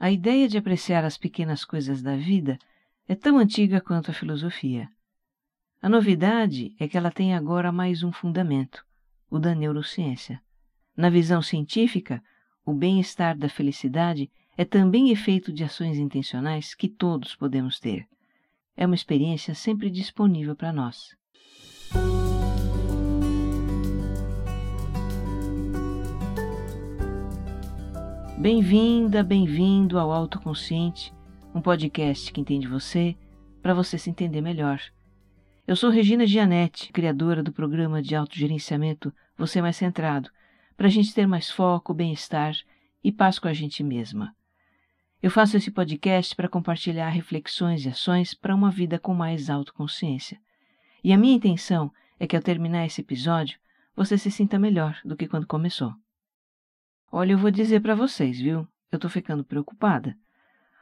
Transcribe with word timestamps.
A 0.00 0.12
ideia 0.12 0.48
de 0.48 0.56
apreciar 0.56 1.04
as 1.04 1.18
pequenas 1.18 1.64
coisas 1.64 2.00
da 2.00 2.16
vida 2.16 2.56
é 3.08 3.16
tão 3.16 3.36
antiga 3.36 3.80
quanto 3.80 4.12
a 4.12 4.14
filosofia. 4.14 4.88
A 5.82 5.88
novidade 5.88 6.72
é 6.78 6.86
que 6.86 6.96
ela 6.96 7.10
tem 7.10 7.34
agora 7.34 7.72
mais 7.72 8.04
um 8.04 8.12
fundamento, 8.12 8.86
o 9.28 9.40
da 9.40 9.56
neurociência. 9.56 10.40
Na 10.96 11.10
visão 11.10 11.42
científica, 11.42 12.22
o 12.64 12.72
bem-estar 12.72 13.36
da 13.36 13.48
felicidade 13.48 14.30
é 14.56 14.64
também 14.64 15.10
efeito 15.10 15.52
de 15.52 15.64
ações 15.64 15.98
intencionais 15.98 16.74
que 16.74 16.88
todos 16.88 17.34
podemos 17.34 17.80
ter. 17.80 18.06
É 18.76 18.86
uma 18.86 18.94
experiência 18.94 19.52
sempre 19.52 19.90
disponível 19.90 20.54
para 20.54 20.72
nós. 20.72 21.17
Bem-vinda, 28.40 29.24
bem-vindo 29.24 29.98
ao 29.98 30.12
Autoconsciente, 30.12 31.12
um 31.52 31.60
podcast 31.60 32.32
que 32.32 32.40
entende 32.40 32.68
você 32.68 33.16
para 33.60 33.74
você 33.74 33.98
se 33.98 34.10
entender 34.10 34.40
melhor. 34.40 34.80
Eu 35.66 35.74
sou 35.74 35.90
Regina 35.90 36.24
Gianetti, 36.24 36.92
criadora 36.92 37.42
do 37.42 37.50
programa 37.50 38.00
de 38.00 38.14
autogerenciamento 38.14 39.12
Você 39.36 39.60
Mais 39.60 39.74
Centrado, 39.74 40.30
para 40.76 40.86
a 40.86 40.90
gente 40.90 41.12
ter 41.12 41.26
mais 41.26 41.50
foco, 41.50 41.92
bem-estar 41.92 42.54
e 43.02 43.10
paz 43.10 43.40
com 43.40 43.48
a 43.48 43.52
gente 43.52 43.82
mesma. 43.82 44.32
Eu 45.20 45.32
faço 45.32 45.56
esse 45.56 45.72
podcast 45.72 46.36
para 46.36 46.48
compartilhar 46.48 47.08
reflexões 47.08 47.84
e 47.84 47.88
ações 47.88 48.34
para 48.34 48.54
uma 48.54 48.70
vida 48.70 49.00
com 49.00 49.14
mais 49.14 49.50
autoconsciência. 49.50 50.40
E 51.02 51.12
a 51.12 51.18
minha 51.18 51.34
intenção 51.34 51.92
é 52.20 52.26
que 52.26 52.36
ao 52.36 52.42
terminar 52.42 52.86
esse 52.86 53.00
episódio, 53.00 53.58
você 53.96 54.16
se 54.16 54.30
sinta 54.30 54.60
melhor 54.60 54.96
do 55.04 55.16
que 55.16 55.26
quando 55.26 55.44
começou. 55.44 55.92
Olha, 57.10 57.32
eu 57.32 57.38
vou 57.38 57.50
dizer 57.50 57.80
para 57.80 57.94
vocês, 57.94 58.38
viu? 58.38 58.68
Eu 58.92 58.98
tô 58.98 59.08
ficando 59.08 59.44
preocupada. 59.44 60.16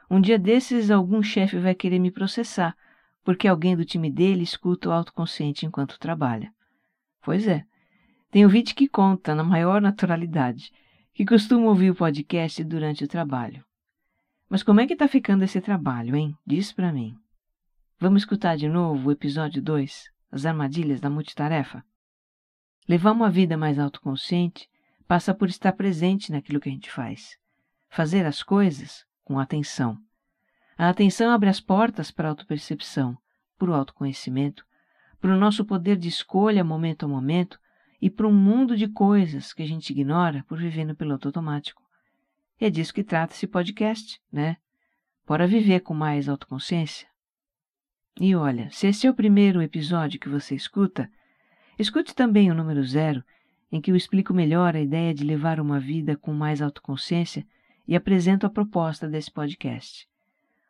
Um 0.09 0.19
dia 0.19 0.37
desses, 0.37 0.91
algum 0.91 1.23
chefe 1.23 1.57
vai 1.57 1.73
querer 1.73 1.99
me 1.99 2.11
processar, 2.11 2.75
porque 3.23 3.47
alguém 3.47 3.75
do 3.75 3.85
time 3.85 4.11
dele 4.11 4.43
escuta 4.43 4.89
o 4.89 4.91
autoconsciente 4.91 5.65
enquanto 5.65 5.99
trabalha. 5.99 6.53
Pois 7.21 7.47
é. 7.47 7.65
Tem 8.29 8.43
ouvinte 8.43 8.75
que 8.75 8.87
conta, 8.87 9.33
na 9.33 9.43
maior 9.43 9.81
naturalidade, 9.81 10.71
que 11.13 11.25
costuma 11.25 11.67
ouvir 11.67 11.91
o 11.91 11.95
podcast 11.95 12.63
durante 12.63 13.03
o 13.03 13.07
trabalho. 13.07 13.65
Mas 14.49 14.63
como 14.63 14.79
é 14.79 14.87
que 14.87 14.95
tá 14.95 15.07
ficando 15.07 15.43
esse 15.43 15.59
trabalho, 15.59 16.15
hein? 16.15 16.37
Diz 16.45 16.71
para 16.71 16.91
mim. 16.91 17.17
Vamos 17.99 18.21
escutar 18.21 18.55
de 18.55 18.67
novo 18.69 19.09
o 19.09 19.11
episódio 19.11 19.61
2, 19.61 20.11
As 20.31 20.45
Armadilhas 20.45 21.01
da 21.01 21.09
Multitarefa? 21.09 21.83
Levar 22.87 23.11
uma 23.11 23.29
vida 23.29 23.57
mais 23.57 23.79
autoconsciente 23.79 24.69
passa 25.07 25.33
por 25.33 25.47
estar 25.47 25.71
presente 25.71 26.31
naquilo 26.31 26.59
que 26.59 26.69
a 26.69 26.71
gente 26.71 26.91
faz. 26.91 27.37
Fazer 27.89 28.25
as 28.25 28.43
coisas 28.43 29.05
com 29.23 29.39
atenção. 29.39 29.97
A 30.77 30.89
atenção 30.89 31.31
abre 31.31 31.49
as 31.49 31.59
portas 31.59 32.11
para 32.11 32.27
a 32.27 32.31
autopercepção, 32.31 33.17
para 33.57 33.71
o 33.71 33.73
autoconhecimento, 33.73 34.65
para 35.19 35.33
o 35.33 35.37
nosso 35.37 35.65
poder 35.65 35.97
de 35.97 36.09
escolha 36.09 36.63
momento 36.63 37.05
a 37.05 37.09
momento 37.09 37.59
e 37.99 38.09
para 38.09 38.27
um 38.27 38.33
mundo 38.33 38.77
de 38.77 38.87
coisas 38.87 39.53
que 39.53 39.63
a 39.63 39.67
gente 39.67 39.89
ignora 39.89 40.43
por 40.47 40.59
viver 40.59 40.85
no 40.85 40.95
piloto 40.95 41.29
automático. 41.29 41.81
E 42.59 42.65
é 42.65 42.69
disso 42.69 42.93
que 42.93 43.03
trata 43.03 43.33
esse 43.33 43.47
podcast, 43.47 44.21
né? 44.31 44.57
Bora 45.25 45.47
viver 45.47 45.79
com 45.79 45.93
mais 45.93 46.29
autoconsciência? 46.29 47.07
E 48.19 48.35
olha, 48.35 48.69
se 48.71 48.87
esse 48.87 49.07
é 49.07 49.09
o 49.09 49.15
primeiro 49.15 49.61
episódio 49.61 50.19
que 50.19 50.29
você 50.29 50.55
escuta, 50.55 51.09
escute 51.77 52.13
também 52.13 52.51
o 52.51 52.55
número 52.55 52.83
zero 52.83 53.23
em 53.71 53.81
que 53.81 53.91
eu 53.91 53.95
explico 53.95 54.33
melhor 54.33 54.75
a 54.75 54.81
ideia 54.81 55.13
de 55.13 55.23
levar 55.23 55.59
uma 55.59 55.79
vida 55.79 56.15
com 56.15 56.33
mais 56.33 56.61
autoconsciência 56.61 57.45
e 57.87 57.95
apresento 57.95 58.45
a 58.45 58.49
proposta 58.49 59.07
desse 59.07 59.31
podcast. 59.31 60.07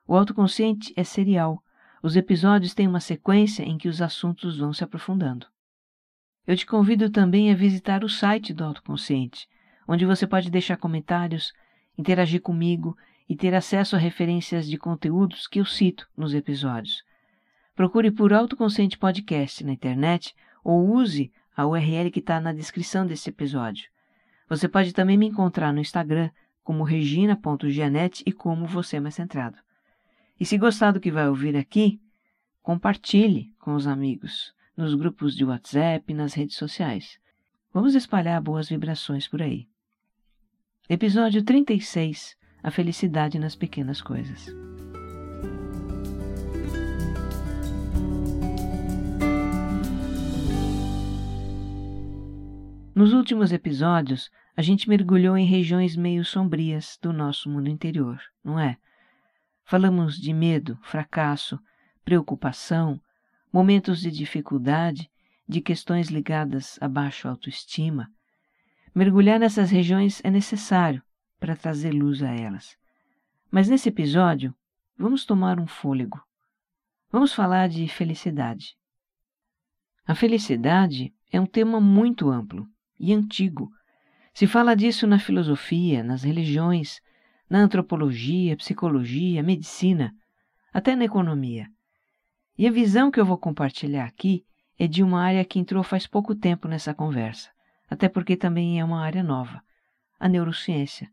O 0.08 0.16
autoconsciente 0.16 0.94
é 0.96 1.04
serial. 1.04 1.62
Os 2.02 2.16
episódios 2.16 2.74
têm 2.74 2.88
uma 2.88 3.00
sequência 3.00 3.64
em 3.64 3.78
que 3.78 3.88
os 3.88 4.02
assuntos 4.02 4.58
vão 4.58 4.72
se 4.72 4.84
aprofundando. 4.84 5.48
Eu 6.46 6.56
te 6.56 6.66
convido 6.66 7.10
também 7.10 7.52
a 7.52 7.56
visitar 7.56 8.04
o 8.04 8.10
site 8.10 8.54
do 8.54 8.64
Autoconsciente, 8.64 9.50
onde 9.88 10.06
você 10.06 10.26
pode 10.26 10.50
deixar 10.50 10.78
comentários, 10.78 11.52
interagir 11.98 12.42
comigo 12.42 12.98
e 13.28 13.36
ter 13.36 13.54
acesso 13.54 13.96
a 13.96 14.00
referências 14.00 14.68
de 14.68 14.78
conteúdos 14.78 15.48
que 15.48 15.60
eu 15.60 15.66
cito 15.66 16.08
nos 16.16 16.34
episódios. 16.34 17.04
Procure 17.76 18.12
por 18.12 18.32
Autoconsciente 18.32 18.98
Podcast 18.98 19.64
na 19.64 19.74
internet 19.74 20.34
ou 20.64 20.90
use 20.90 21.32
a 21.58 21.66
URL 21.66 22.12
que 22.12 22.20
está 22.20 22.40
na 22.40 22.54
descrição 22.54 23.08
desse 23.08 23.32
episódio. 23.32 23.90
Você 24.48 24.70
pode 24.70 24.94
também 24.94 25.18
me 25.18 25.26
encontrar 25.26 25.74
no 25.74 25.82
Instagram 25.82 26.30
como 26.64 26.84
regina.gianete 26.84 28.24
e 28.28 28.32
como 28.32 28.68
você 28.68 28.98
é 28.98 29.00
mais 29.00 29.16
centrado. 29.16 29.58
E 30.40 30.46
se 30.46 30.56
gostar 30.56 30.92
do 30.92 31.00
que 31.00 31.12
vai 31.12 31.28
ouvir 31.28 31.58
aqui, 31.58 32.00
compartilhe 32.62 33.56
com 33.60 33.74
os 33.74 33.88
amigos, 33.88 34.54
nos 34.76 34.94
grupos 34.94 35.36
de 35.36 35.44
WhatsApp 35.44 36.14
nas 36.14 36.36
redes 36.36 36.56
sociais. 36.56 37.18
Vamos 37.74 37.96
espalhar 37.96 38.40
boas 38.40 38.70
vibrações 38.70 39.28
por 39.28 39.42
aí. 39.42 39.68
Episódio 40.88 41.44
36 41.44 42.38
A 42.62 42.70
felicidade 42.70 43.40
nas 43.40 43.56
pequenas 43.56 44.02
coisas. 44.02 44.77
Nos 52.98 53.14
últimos 53.14 53.52
episódios, 53.52 54.32
a 54.56 54.62
gente 54.64 54.90
mergulhou 54.90 55.38
em 55.38 55.46
regiões 55.46 55.96
meio 55.96 56.26
sombrias 56.26 56.98
do 57.00 57.14
nosso 57.14 57.48
mundo 57.48 57.70
interior, 57.70 58.20
não 58.44 58.60
é? 58.60 58.76
Falamos 59.64 60.18
de 60.18 60.34
medo, 60.34 60.80
fracasso, 60.82 61.60
preocupação, 62.04 63.00
momentos 63.54 64.02
de 64.02 64.10
dificuldade, 64.10 65.12
de 65.48 65.62
questões 65.62 66.08
ligadas 66.08 66.80
à 66.82 66.88
baixa 66.88 67.30
autoestima. 67.30 68.10
Mergulhar 68.96 69.40
nessas 69.40 69.70
regiões 69.70 70.20
é 70.24 70.32
necessário 70.32 71.04
para 71.40 71.56
trazer 71.56 71.92
luz 71.92 72.24
a 72.24 72.32
elas. 72.32 72.76
Mas 73.52 73.70
nesse 73.70 73.90
episódio, 73.90 74.56
vamos 74.98 75.24
tomar 75.24 75.60
um 75.60 75.68
fôlego. 75.68 76.20
Vamos 77.12 77.32
falar 77.32 77.70
de 77.70 77.88
felicidade. 77.88 78.76
A 80.04 80.16
felicidade 80.16 81.14
é 81.32 81.40
um 81.40 81.46
tema 81.46 81.80
muito 81.80 82.32
amplo 82.32 82.68
e 83.00 83.14
antigo. 83.14 83.72
Se 84.34 84.48
fala 84.48 84.76
disso 84.76 85.08
na 85.08 85.20
filosofia, 85.20 86.04
nas 86.04 86.24
religiões, 86.24 87.00
na 87.50 87.60
antropologia, 87.60 88.56
psicologia, 88.58 89.42
medicina, 89.42 90.14
até 90.74 90.96
na 90.96 91.06
economia. 91.06 91.68
E 92.58 92.68
a 92.68 92.72
visão 92.72 93.10
que 93.10 93.20
eu 93.20 93.26
vou 93.26 93.38
compartilhar 93.38 94.06
aqui 94.06 94.46
é 94.78 94.88
de 94.88 95.02
uma 95.02 95.22
área 95.22 95.46
que 95.46 95.60
entrou 95.60 95.84
faz 95.84 96.06
pouco 96.06 96.36
tempo 96.36 96.68
nessa 96.68 96.94
conversa, 96.94 97.50
até 97.90 98.08
porque 98.08 98.36
também 98.36 98.80
é 98.80 98.86
uma 98.86 99.02
área 99.02 99.24
nova, 99.24 99.62
a 100.20 100.28
neurociência. 100.28 101.10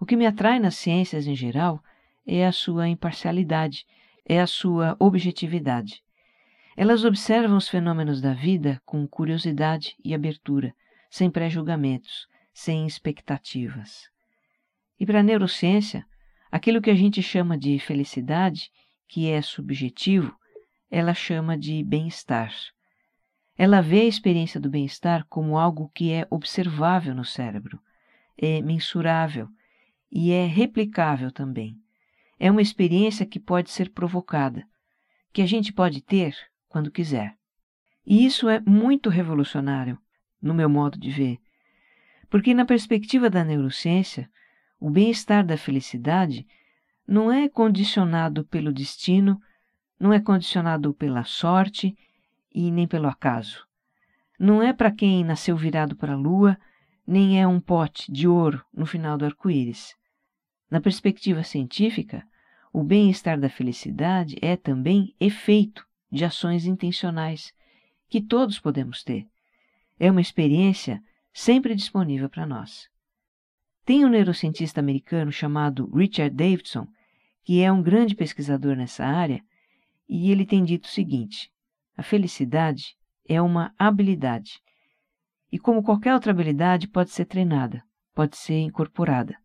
O 0.00 0.06
que 0.06 0.16
me 0.16 0.26
atrai 0.26 0.58
nas 0.58 0.76
ciências 0.76 1.26
em 1.26 1.34
geral 1.34 1.82
é 2.26 2.46
a 2.46 2.52
sua 2.52 2.88
imparcialidade, 2.88 3.86
é 4.24 4.40
a 4.40 4.46
sua 4.46 4.96
objetividade. 4.98 6.02
Elas 6.76 7.06
observam 7.06 7.56
os 7.56 7.68
fenômenos 7.68 8.20
da 8.20 8.34
vida 8.34 8.82
com 8.84 9.08
curiosidade 9.08 9.96
e 10.04 10.14
abertura, 10.14 10.74
sem 11.08 11.30
pré-julgamentos, 11.30 12.26
sem 12.52 12.86
expectativas. 12.86 14.10
E 15.00 15.06
para 15.06 15.20
a 15.20 15.22
neurociência, 15.22 16.04
aquilo 16.52 16.82
que 16.82 16.90
a 16.90 16.94
gente 16.94 17.22
chama 17.22 17.56
de 17.56 17.78
felicidade, 17.78 18.70
que 19.08 19.30
é 19.30 19.40
subjetivo, 19.40 20.36
ela 20.90 21.14
chama 21.14 21.56
de 21.56 21.82
bem-estar. 21.82 22.52
Ela 23.56 23.80
vê 23.80 24.02
a 24.02 24.04
experiência 24.04 24.60
do 24.60 24.68
bem-estar 24.68 25.24
como 25.30 25.56
algo 25.56 25.90
que 25.94 26.12
é 26.12 26.26
observável 26.28 27.14
no 27.14 27.24
cérebro, 27.24 27.80
é 28.36 28.60
mensurável 28.60 29.48
e 30.12 30.30
é 30.30 30.44
replicável 30.44 31.32
também. 31.32 31.74
É 32.38 32.50
uma 32.50 32.60
experiência 32.60 33.24
que 33.24 33.40
pode 33.40 33.70
ser 33.70 33.90
provocada, 33.92 34.62
que 35.32 35.40
a 35.40 35.46
gente 35.46 35.72
pode 35.72 36.02
ter 36.02 36.36
quando 36.68 36.90
quiser. 36.90 37.34
E 38.04 38.24
isso 38.24 38.48
é 38.48 38.60
muito 38.60 39.10
revolucionário, 39.10 39.98
no 40.40 40.54
meu 40.54 40.68
modo 40.68 40.98
de 40.98 41.10
ver, 41.10 41.38
porque, 42.28 42.54
na 42.54 42.64
perspectiva 42.64 43.30
da 43.30 43.44
neurociência, 43.44 44.30
o 44.78 44.90
bem-estar 44.90 45.44
da 45.44 45.56
felicidade 45.56 46.46
não 47.06 47.30
é 47.30 47.48
condicionado 47.48 48.44
pelo 48.44 48.72
destino, 48.72 49.40
não 49.98 50.12
é 50.12 50.20
condicionado 50.20 50.92
pela 50.92 51.24
sorte 51.24 51.96
e 52.52 52.70
nem 52.70 52.86
pelo 52.86 53.06
acaso. 53.06 53.66
Não 54.38 54.62
é 54.62 54.72
para 54.72 54.90
quem 54.90 55.24
nasceu 55.24 55.56
virado 55.56 55.96
para 55.96 56.12
a 56.12 56.16
lua, 56.16 56.58
nem 57.06 57.40
é 57.40 57.46
um 57.46 57.60
pote 57.60 58.10
de 58.10 58.26
ouro 58.26 58.62
no 58.74 58.84
final 58.84 59.16
do 59.16 59.24
arco-íris. 59.24 59.94
Na 60.70 60.80
perspectiva 60.80 61.42
científica, 61.44 62.26
o 62.72 62.82
bem-estar 62.82 63.38
da 63.40 63.48
felicidade 63.48 64.36
é 64.42 64.56
também 64.56 65.14
efeito 65.18 65.86
de 66.16 66.24
ações 66.24 66.66
intencionais 66.66 67.52
que 68.08 68.20
todos 68.20 68.58
podemos 68.58 69.04
ter. 69.04 69.26
É 69.98 70.10
uma 70.10 70.20
experiência 70.20 71.00
sempre 71.32 71.74
disponível 71.74 72.28
para 72.28 72.46
nós. 72.46 72.88
Tem 73.84 74.04
um 74.04 74.08
neurocientista 74.08 74.80
americano 74.80 75.30
chamado 75.30 75.88
Richard 75.94 76.34
Davidson, 76.34 76.86
que 77.44 77.62
é 77.62 77.70
um 77.70 77.82
grande 77.82 78.16
pesquisador 78.16 78.74
nessa 78.74 79.04
área, 79.04 79.40
e 80.08 80.30
ele 80.30 80.44
tem 80.44 80.64
dito 80.64 80.86
o 80.86 80.90
seguinte: 80.90 81.50
a 81.96 82.02
felicidade 82.02 82.96
é 83.28 83.40
uma 83.40 83.72
habilidade. 83.78 84.60
E 85.52 85.58
como 85.58 85.82
qualquer 85.82 86.14
outra 86.14 86.32
habilidade, 86.32 86.88
pode 86.88 87.10
ser 87.10 87.24
treinada, 87.26 87.82
pode 88.14 88.36
ser 88.36 88.58
incorporada. 88.60 89.36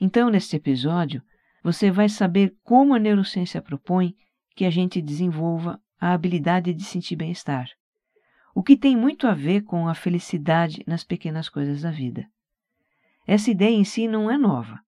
Então, 0.00 0.28
neste 0.28 0.56
episódio, 0.56 1.22
você 1.62 1.90
vai 1.90 2.08
saber 2.08 2.54
como 2.62 2.94
a 2.94 2.98
neurociência 2.98 3.62
propõe 3.62 4.14
que 4.54 4.64
a 4.64 4.70
gente 4.70 5.00
desenvolva 5.00 5.80
a 6.02 6.14
habilidade 6.14 6.74
de 6.74 6.82
sentir 6.82 7.14
bem-estar, 7.14 7.70
o 8.52 8.60
que 8.60 8.76
tem 8.76 8.96
muito 8.96 9.28
a 9.28 9.34
ver 9.34 9.62
com 9.62 9.86
a 9.86 9.94
felicidade 9.94 10.82
nas 10.84 11.04
pequenas 11.04 11.48
coisas 11.48 11.82
da 11.82 11.92
vida. 11.92 12.26
Essa 13.24 13.52
ideia 13.52 13.76
em 13.76 13.84
si 13.84 14.08
não 14.08 14.28
é 14.28 14.36
nova. 14.36 14.80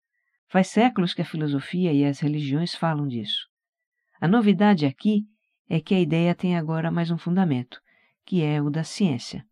Faz 0.47 0.69
séculos 0.69 1.13
que 1.13 1.21
a 1.21 1.25
filosofia 1.25 1.93
e 1.93 2.03
as 2.03 2.19
religiões 2.19 2.73
falam 2.73 3.07
disso. 3.07 3.47
A 4.19 4.27
novidade 4.27 4.87
aqui 4.87 5.23
é 5.69 5.79
que 5.79 5.93
a 5.93 5.99
ideia 5.99 6.33
tem 6.33 6.57
agora 6.57 6.89
mais 6.89 7.11
um 7.11 7.17
fundamento, 7.17 7.79
que 8.25 8.41
é 8.41 8.59
o 8.59 8.71
da 8.71 8.83
ciência. 8.83 9.45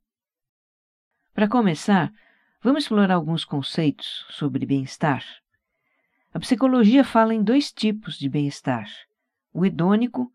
Para 1.32 1.48
começar, 1.48 2.12
vamos 2.64 2.86
explorar 2.86 3.14
alguns 3.14 3.46
conceitos 3.46 4.26
sobre 4.32 4.66
bem-estar. 4.66 5.24
A 6.34 6.40
psicologia 6.40 7.04
fala 7.04 7.36
em 7.36 7.44
dois 7.44 7.72
tipos 7.72 8.18
de 8.18 8.28
bem-estar: 8.28 8.90
o 9.54 9.64
hedônico 9.64 10.34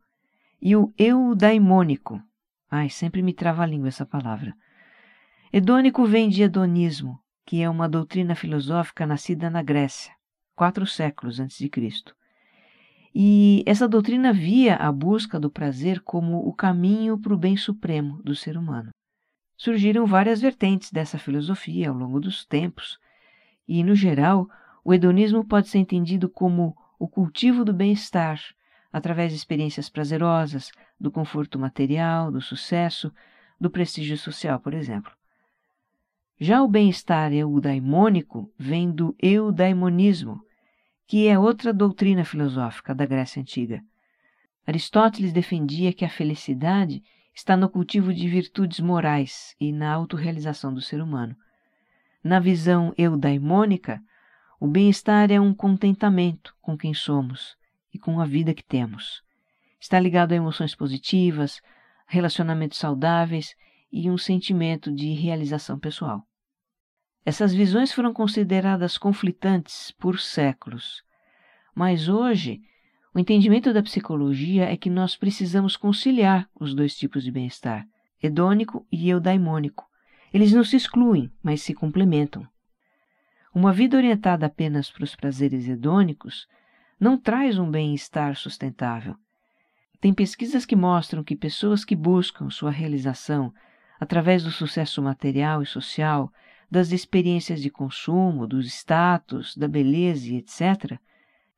e 0.60 0.74
o 0.76 0.92
eudaimônico. 0.98 2.22
Ai, 2.70 2.88
sempre 2.90 3.22
me 3.22 3.32
trava 3.32 3.62
a 3.62 3.66
língua 3.66 3.88
essa 3.88 4.04
palavra. 4.04 4.54
Hedônico 5.52 6.04
vem 6.04 6.28
de 6.28 6.42
hedonismo, 6.42 7.18
que 7.44 7.62
é 7.62 7.70
uma 7.70 7.88
doutrina 7.88 8.34
filosófica 8.34 9.06
nascida 9.06 9.48
na 9.48 9.62
Grécia, 9.62 10.12
quatro 10.54 10.86
séculos 10.86 11.38
antes 11.38 11.58
de 11.58 11.68
Cristo. 11.68 12.14
E 13.14 13.62
essa 13.64 13.88
doutrina 13.88 14.32
via 14.32 14.76
a 14.76 14.92
busca 14.92 15.40
do 15.40 15.50
prazer 15.50 16.00
como 16.00 16.46
o 16.46 16.52
caminho 16.52 17.16
para 17.18 17.32
o 17.32 17.38
bem 17.38 17.56
supremo 17.56 18.20
do 18.22 18.34
ser 18.34 18.58
humano. 18.58 18.90
Surgiram 19.56 20.04
várias 20.04 20.40
vertentes 20.40 20.90
dessa 20.90 21.16
filosofia 21.16 21.88
ao 21.88 21.96
longo 21.96 22.20
dos 22.20 22.44
tempos, 22.44 22.98
e, 23.66 23.82
no 23.82 23.94
geral, 23.94 24.48
o 24.84 24.92
hedonismo 24.92 25.44
pode 25.44 25.68
ser 25.68 25.78
entendido 25.78 26.28
como 26.28 26.76
o 26.98 27.08
cultivo 27.08 27.64
do 27.64 27.72
bem-estar, 27.72 28.38
através 28.96 29.30
de 29.30 29.36
experiências 29.36 29.90
prazerosas, 29.90 30.72
do 30.98 31.10
conforto 31.10 31.58
material, 31.58 32.32
do 32.32 32.40
sucesso, 32.40 33.12
do 33.60 33.68
prestígio 33.68 34.16
social, 34.16 34.58
por 34.58 34.72
exemplo. 34.72 35.12
Já 36.40 36.62
o 36.62 36.66
bem-estar 36.66 37.30
eudaimônico 37.30 38.50
vem 38.58 38.90
do 38.90 39.14
eudaimonismo, 39.18 40.40
que 41.06 41.28
é 41.28 41.38
outra 41.38 41.74
doutrina 41.74 42.24
filosófica 42.24 42.94
da 42.94 43.04
Grécia 43.04 43.38
Antiga. 43.38 43.82
Aristóteles 44.66 45.30
defendia 45.30 45.92
que 45.92 46.06
a 46.06 46.08
felicidade 46.08 47.02
está 47.34 47.54
no 47.54 47.68
cultivo 47.68 48.14
de 48.14 48.26
virtudes 48.26 48.80
morais 48.80 49.54
e 49.60 49.72
na 49.72 49.92
autorrealização 49.92 50.72
do 50.72 50.80
ser 50.80 51.02
humano. 51.02 51.36
Na 52.24 52.40
visão 52.40 52.94
eudaimônica, 52.96 54.00
o 54.58 54.66
bem-estar 54.66 55.30
é 55.30 55.38
um 55.38 55.52
contentamento 55.52 56.56
com 56.62 56.78
quem 56.78 56.94
somos 56.94 57.58
e 57.96 57.98
com 57.98 58.20
a 58.20 58.26
vida 58.26 58.52
que 58.52 58.62
temos. 58.62 59.22
Está 59.80 59.98
ligado 59.98 60.32
a 60.32 60.36
emoções 60.36 60.74
positivas, 60.74 61.62
relacionamentos 62.06 62.78
saudáveis 62.78 63.54
e 63.90 64.10
um 64.10 64.18
sentimento 64.18 64.92
de 64.92 65.14
realização 65.14 65.78
pessoal. 65.78 66.22
Essas 67.24 67.54
visões 67.54 67.92
foram 67.92 68.12
consideradas 68.12 68.98
conflitantes 68.98 69.90
por 69.92 70.20
séculos, 70.20 71.02
mas 71.74 72.08
hoje 72.08 72.60
o 73.14 73.18
entendimento 73.18 73.72
da 73.72 73.82
psicologia 73.82 74.70
é 74.70 74.76
que 74.76 74.90
nós 74.90 75.16
precisamos 75.16 75.74
conciliar 75.74 76.48
os 76.54 76.74
dois 76.74 76.94
tipos 76.94 77.24
de 77.24 77.32
bem-estar, 77.32 77.86
hedônico 78.22 78.86
e 78.92 79.08
eudaimônico. 79.08 79.86
Eles 80.34 80.52
não 80.52 80.62
se 80.62 80.76
excluem, 80.76 81.32
mas 81.42 81.62
se 81.62 81.72
complementam. 81.72 82.46
Uma 83.54 83.72
vida 83.72 83.96
orientada 83.96 84.44
apenas 84.44 84.90
para 84.90 85.04
os 85.04 85.16
prazeres 85.16 85.66
hedônicos 85.66 86.46
não 86.98 87.18
traz 87.18 87.58
um 87.58 87.70
bem-estar 87.70 88.36
sustentável. 88.36 89.16
Tem 90.00 90.12
pesquisas 90.12 90.64
que 90.64 90.76
mostram 90.76 91.22
que 91.22 91.36
pessoas 91.36 91.84
que 91.84 91.94
buscam 91.94 92.50
sua 92.50 92.70
realização 92.70 93.52
através 93.98 94.44
do 94.44 94.50
sucesso 94.50 95.02
material 95.02 95.62
e 95.62 95.66
social 95.66 96.32
das 96.70 96.92
experiências 96.92 97.60
de 97.62 97.70
consumo, 97.70 98.46
do 98.46 98.60
status, 98.60 99.56
da 99.56 99.68
beleza 99.68 100.28
e 100.28 100.36
etc., 100.36 100.98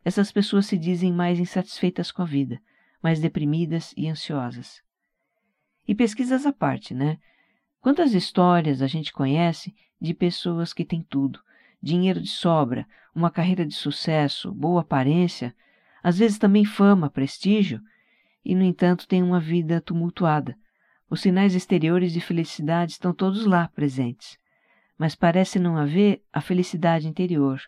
essas 0.05 0.31
pessoas 0.31 0.67
se 0.67 0.79
dizem 0.79 1.13
mais 1.13 1.39
insatisfeitas 1.39 2.11
com 2.11 2.23
a 2.23 2.25
vida, 2.25 2.61
mais 3.03 3.21
deprimidas 3.21 3.93
e 3.97 4.09
ansiosas. 4.09 4.83
E 5.87 5.95
pesquisas 5.95 6.47
à 6.47 6.53
parte, 6.53 6.95
né? 6.95 7.19
Quantas 7.81 8.13
histórias 8.13 8.83
a 8.83 8.87
gente 8.87 9.13
conhece 9.13 9.75
de 10.01 10.15
pessoas 10.15 10.73
que 10.73 10.85
têm 10.85 11.03
tudo, 11.03 11.41
dinheiro 11.83 12.21
de 12.21 12.29
sobra, 12.29 12.87
uma 13.15 13.31
carreira 13.31 13.65
de 13.65 13.75
sucesso, 13.75 14.53
boa 14.53 14.81
aparência, 14.81 15.55
às 16.03 16.19
vezes 16.19 16.39
também 16.39 16.65
fama, 16.65 17.11
prestígio, 17.11 17.81
e 18.45 18.55
no 18.55 18.63
entanto 18.63 19.07
têm 19.07 19.23
uma 19.23 19.41
vida 19.41 19.81
tumultuada. 19.81 20.57
Os 21.11 21.21
sinais 21.21 21.55
exteriores 21.55 22.13
de 22.13 22.21
felicidade 22.21 22.93
estão 22.93 23.13
todos 23.13 23.47
lá 23.47 23.69
presentes, 23.69 24.39
mas 24.97 25.15
parece 25.15 25.59
não 25.59 25.77
haver 25.77 26.23
a 26.33 26.41
felicidade 26.41 27.09
interior, 27.09 27.61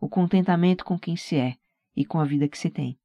o 0.00 0.08
contentamento 0.08 0.84
com 0.84 0.98
quem 0.98 1.16
se 1.16 1.36
é 1.36 1.56
e 1.96 2.04
com 2.04 2.20
a 2.20 2.24
vida 2.24 2.48
que 2.48 2.58
se 2.58 2.70
tem. 2.70 2.98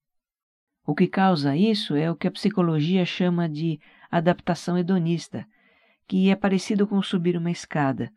O 0.86 0.94
que 0.94 1.08
causa 1.08 1.56
isso 1.56 1.96
é 1.96 2.12
o 2.12 2.16
que 2.16 2.28
a 2.28 2.32
psicologia 2.32 3.06
chama 3.06 3.48
de 3.48 3.80
adaptação 4.12 4.78
hedonista, 4.78 5.46
que 6.08 6.30
é 6.30 6.36
parecido 6.36 6.86
com 6.86 7.02
subir 7.02 7.38
uma 7.38 7.50
escada. 7.50 8.12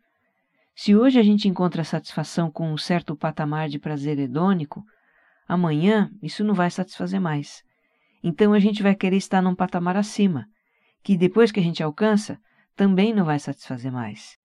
Se 0.79 0.95
hoje 0.95 1.19
a 1.19 1.23
gente 1.23 1.47
encontra 1.47 1.83
satisfação 1.83 2.51
com 2.51 2.71
um 2.71 2.77
certo 2.77 3.15
patamar 3.15 3.67
de 3.67 3.79
prazer 3.79 4.19
hedônico, 4.19 4.85
amanhã 5.47 6.11
isso 6.21 6.43
não 6.43 6.53
vai 6.53 6.69
satisfazer 6.69 7.19
mais. 7.19 7.63
Então 8.23 8.53
a 8.53 8.59
gente 8.59 8.83
vai 8.83 8.93
querer 8.93 9.17
estar 9.17 9.41
num 9.41 9.55
patamar 9.55 9.97
acima, 9.97 10.45
que 11.03 11.17
depois 11.17 11.51
que 11.51 11.59
a 11.59 11.63
gente 11.63 11.81
alcança, 11.81 12.39
também 12.75 13.11
não 13.11 13.25
vai 13.25 13.39
satisfazer 13.39 13.91
mais. 13.91 14.37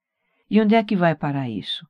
E 0.49 0.59
onde 0.59 0.75
é 0.75 0.83
que 0.83 0.97
vai 0.97 1.15
parar 1.15 1.51
isso? 1.51 1.87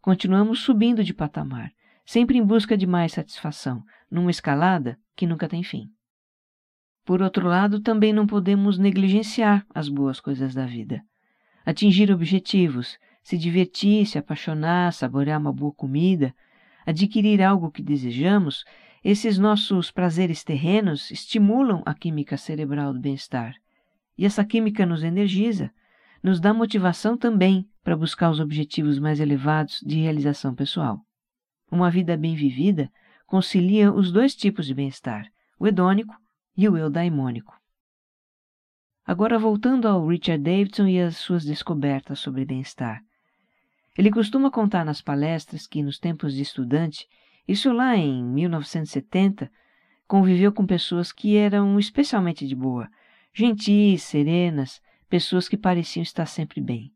Continuamos 0.00 0.60
subindo 0.60 1.02
de 1.02 1.12
patamar, 1.12 1.72
sempre 2.06 2.38
em 2.38 2.46
busca 2.46 2.76
de 2.76 2.86
mais 2.86 3.10
satisfação, 3.10 3.82
numa 4.08 4.30
escalada 4.30 4.96
que 5.16 5.26
nunca 5.26 5.48
tem 5.48 5.64
fim. 5.64 5.88
Por 7.04 7.20
outro 7.20 7.48
lado, 7.48 7.80
também 7.80 8.12
não 8.12 8.24
podemos 8.24 8.78
negligenciar 8.78 9.66
as 9.74 9.88
boas 9.88 10.20
coisas 10.20 10.54
da 10.54 10.64
vida. 10.64 11.02
Atingir 11.66 12.12
objetivos, 12.12 12.96
se 13.22 13.36
divertir, 13.36 14.06
se 14.06 14.18
apaixonar, 14.18 14.92
saborear 14.92 15.40
uma 15.40 15.52
boa 15.52 15.72
comida, 15.72 16.34
adquirir 16.86 17.42
algo 17.42 17.70
que 17.70 17.82
desejamos, 17.82 18.64
esses 19.02 19.38
nossos 19.38 19.90
prazeres 19.90 20.44
terrenos 20.44 21.10
estimulam 21.10 21.82
a 21.86 21.94
química 21.94 22.36
cerebral 22.36 22.92
do 22.92 23.00
bem-estar. 23.00 23.54
E 24.16 24.26
essa 24.26 24.44
química 24.44 24.84
nos 24.84 25.02
energiza, 25.02 25.70
nos 26.22 26.38
dá 26.38 26.52
motivação 26.52 27.16
também 27.16 27.66
para 27.82 27.96
buscar 27.96 28.30
os 28.30 28.40
objetivos 28.40 28.98
mais 28.98 29.20
elevados 29.20 29.80
de 29.84 29.98
realização 29.98 30.54
pessoal. 30.54 31.00
Uma 31.70 31.90
vida 31.90 32.16
bem 32.16 32.34
vivida 32.34 32.90
concilia 33.26 33.92
os 33.92 34.12
dois 34.12 34.34
tipos 34.34 34.66
de 34.66 34.74
bem-estar, 34.74 35.26
o 35.58 35.66
hedônico 35.66 36.14
e 36.56 36.68
o 36.68 36.76
eudaimônico. 36.76 37.54
Agora 39.06 39.38
voltando 39.38 39.88
ao 39.88 40.06
Richard 40.06 40.42
Davidson 40.42 40.86
e 40.86 41.00
às 41.00 41.16
suas 41.16 41.44
descobertas 41.44 42.18
sobre 42.18 42.44
bem-estar. 42.44 43.02
Ele 43.98 44.10
costuma 44.10 44.50
contar 44.50 44.84
nas 44.84 45.02
palestras 45.02 45.66
que, 45.66 45.82
nos 45.82 45.98
tempos 45.98 46.34
de 46.34 46.42
estudante, 46.42 47.06
isso 47.46 47.72
lá 47.72 47.96
em 47.96 48.24
1970, 48.24 49.50
conviveu 50.06 50.52
com 50.52 50.64
pessoas 50.64 51.12
que 51.12 51.36
eram 51.36 51.78
especialmente 51.78 52.46
de 52.46 52.54
boa, 52.54 52.88
gentis, 53.34 54.02
serenas, 54.02 54.80
pessoas 55.08 55.48
que 55.48 55.56
pareciam 55.56 56.02
estar 56.02 56.26
sempre 56.26 56.60
bem. 56.60 56.92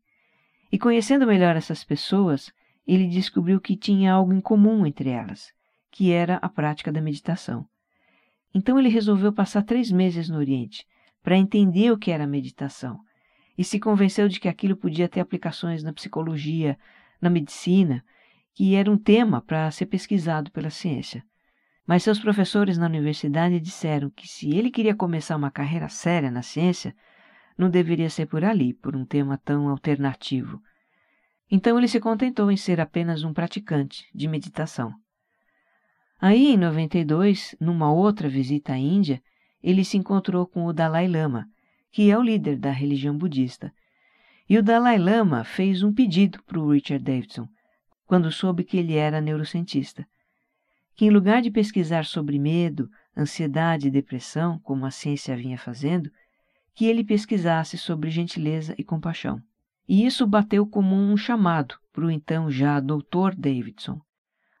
E 0.71 0.79
conhecendo 0.79 1.27
melhor 1.27 1.55
essas 1.55 1.83
pessoas, 1.83 2.51
ele 2.87 3.07
descobriu 3.07 3.59
que 3.59 3.75
tinha 3.75 4.13
algo 4.13 4.33
em 4.33 4.41
comum 4.41 4.85
entre 4.85 5.09
elas, 5.09 5.51
que 5.91 6.11
era 6.11 6.37
a 6.37 6.49
prática 6.49 6.91
da 6.91 7.01
meditação. 7.01 7.65
Então 8.53 8.79
ele 8.79 8.89
resolveu 8.89 9.33
passar 9.33 9.63
três 9.63 9.91
meses 9.91 10.29
no 10.29 10.37
Oriente 10.37 10.85
para 11.21 11.37
entender 11.37 11.91
o 11.91 11.97
que 11.97 12.11
era 12.11 12.25
meditação 12.25 12.99
e 13.57 13.63
se 13.63 13.79
convenceu 13.79 14.27
de 14.27 14.39
que 14.39 14.47
aquilo 14.47 14.75
podia 14.75 15.07
ter 15.07 15.19
aplicações 15.19 15.83
na 15.83 15.93
psicologia, 15.93 16.77
na 17.21 17.29
medicina, 17.29 18.03
que 18.53 18.75
era 18.75 18.89
um 18.91 18.97
tema 18.97 19.41
para 19.41 19.69
ser 19.71 19.85
pesquisado 19.85 20.51
pela 20.51 20.69
ciência. 20.69 21.23
Mas 21.85 22.03
seus 22.03 22.19
professores 22.19 22.77
na 22.77 22.87
universidade 22.87 23.59
disseram 23.59 24.09
que 24.09 24.27
se 24.27 24.55
ele 24.55 24.71
queria 24.71 24.95
começar 24.95 25.35
uma 25.35 25.51
carreira 25.51 25.87
séria 25.87 26.31
na 26.31 26.41
ciência, 26.41 26.95
não 27.57 27.69
deveria 27.69 28.09
ser 28.09 28.25
por 28.25 28.43
ali, 28.43 28.73
por 28.73 28.95
um 28.95 29.05
tema 29.05 29.37
tão 29.37 29.69
alternativo. 29.69 30.61
Então 31.49 31.77
ele 31.77 31.87
se 31.87 31.99
contentou 31.99 32.51
em 32.51 32.57
ser 32.57 32.81
apenas 32.81 33.23
um 33.23 33.33
praticante 33.33 34.05
de 34.13 34.27
meditação. 34.27 34.93
Aí, 36.19 36.53
em 36.53 36.57
92, 36.57 37.55
numa 37.59 37.91
outra 37.91 38.27
visita 38.27 38.73
à 38.73 38.77
Índia, 38.77 39.21
ele 39.61 39.83
se 39.83 39.97
encontrou 39.97 40.47
com 40.47 40.65
o 40.65 40.73
Dalai 40.73 41.07
Lama, 41.07 41.47
que 41.95 42.11
é 42.11 42.17
o 42.17 42.21
líder 42.21 42.57
da 42.57 42.71
religião 42.71 43.17
budista. 43.17 43.73
E 44.49 44.57
o 44.57 44.61
Dalai 44.61 44.97
Lama 44.97 45.45
fez 45.45 45.81
um 45.81 45.93
pedido 45.93 46.43
para 46.43 46.59
o 46.59 46.69
Richard 46.69 47.01
Davidson, 47.01 47.47
quando 48.05 48.29
soube 48.33 48.65
que 48.65 48.75
ele 48.75 48.95
era 48.95 49.21
neurocientista, 49.21 50.05
que 50.93 51.05
em 51.05 51.09
lugar 51.09 51.41
de 51.41 51.49
pesquisar 51.49 52.03
sobre 52.03 52.37
medo, 52.37 52.89
ansiedade 53.15 53.87
e 53.87 53.91
depressão, 53.91 54.59
como 54.59 54.85
a 54.85 54.91
ciência 54.91 55.37
vinha 55.37 55.57
fazendo, 55.57 56.11
que 56.73 56.83
ele 56.83 57.01
pesquisasse 57.01 57.77
sobre 57.77 58.09
gentileza 58.09 58.75
e 58.77 58.83
compaixão. 58.83 59.41
E 59.87 60.05
isso 60.05 60.27
bateu 60.27 60.67
como 60.67 60.93
um 60.93 61.15
chamado 61.15 61.75
para 61.93 62.05
o 62.05 62.11
então 62.11 62.51
já 62.51 62.81
doutor 62.81 63.33
Davidson. 63.33 64.01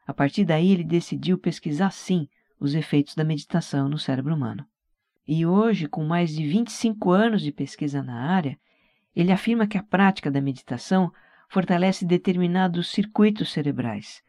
A 0.07 0.13
partir 0.13 0.45
daí 0.45 0.71
ele 0.71 0.85
decidiu 0.85 1.37
pesquisar 1.37 1.91
sim 1.91 2.29
os 2.57 2.73
efeitos 2.73 3.13
da 3.13 3.25
meditação 3.25 3.89
no 3.89 3.97
cérebro 3.97 4.33
humano. 4.33 4.65
E 5.27 5.45
hoje, 5.45 5.87
com 5.87 6.03
mais 6.03 6.35
de 6.35 6.47
25 6.47 7.11
anos 7.11 7.41
de 7.41 7.51
pesquisa 7.51 8.03
na 8.03 8.29
área, 8.29 8.59
ele 9.15 9.31
afirma 9.31 9.65
que 9.65 9.77
a 9.77 9.83
prática 9.83 10.29
da 10.29 10.41
meditação 10.41 11.11
fortalece 11.49 12.05
determinados 12.05 12.89
circuitos 12.89 13.51
cerebrais 13.51 14.23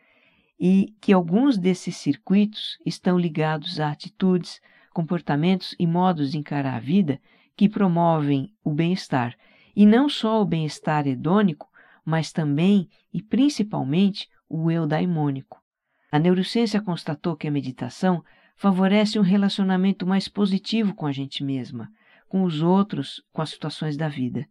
e 0.59 0.95
que 1.01 1.13
alguns 1.13 1.59
desses 1.59 1.97
circuitos 1.97 2.79
estão 2.85 3.19
ligados 3.19 3.79
a 3.79 3.91
atitudes, 3.91 4.61
comportamentos 4.91 5.75
e 5.79 5.87
modos 5.87 6.33
de 6.33 6.39
encarar 6.39 6.77
a 6.77 6.81
vida 6.81 7.21
que 7.55 7.69
promovem 7.69 8.53
o 8.65 8.73
bem-estar, 8.73 9.35
e 9.75 9.85
não 9.85 10.09
só 10.09 10.41
o 10.41 10.47
bem-estar 10.47 11.07
hedônico, 11.07 11.69
mas 12.05 12.33
também 12.33 12.89
e 13.13 13.23
principalmente 13.23 14.29
o 14.49 14.71
eudaimônico. 14.71 15.63
A 16.11 16.19
neurociência 16.19 16.81
constatou 16.81 17.37
que 17.37 17.49
a 17.49 17.51
meditação 17.51 18.25
favorece 18.57 19.19
um 19.19 19.23
relacionamento 19.23 20.07
mais 20.07 20.29
positivo 20.29 20.95
com 20.95 21.07
a 21.07 21.13
gente 21.13 21.45
mesma, 21.45 21.91
com 22.27 22.43
os 22.43 22.63
outros, 22.63 23.23
com 23.33 23.43
as 23.43 23.51
situações 23.51 23.97
da 23.97 24.09
vida. 24.09 24.47